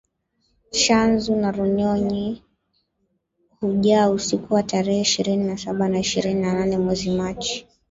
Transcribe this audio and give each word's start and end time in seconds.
Tchanzu 0.71 1.35
na 1.35 1.51
Runyonyi 1.51 2.43
hujaa 3.59 4.09
usiku 4.09 4.53
wa 4.53 4.63
tarehe 4.63 5.01
ishirni 5.01 5.37
na 5.43 5.57
saba 5.57 5.89
na 5.89 5.99
ishirini 5.99 6.41
na 6.41 6.53
nane 6.53 6.77
mwezi 6.77 7.09
machi 7.11 7.67